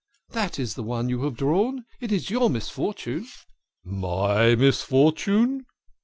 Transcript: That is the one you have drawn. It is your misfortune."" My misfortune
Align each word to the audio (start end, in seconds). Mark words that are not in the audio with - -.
That 0.29 0.57
is 0.57 0.73
the 0.73 0.81
one 0.81 1.09
you 1.09 1.21
have 1.25 1.35
drawn. 1.37 1.85
It 1.99 2.11
is 2.11 2.31
your 2.31 2.49
misfortune."" 2.49 3.27
My 3.83 4.55
misfortune 4.55 5.67